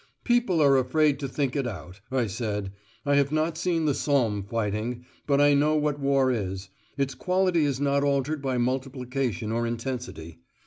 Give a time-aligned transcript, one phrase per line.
[0.23, 2.71] "People are afraid to think it out," I said.
[3.05, 6.69] "I have not seen the Somme fighting, but I know what war is.
[6.97, 10.39] Its quality is not altered by multiplication or intensity.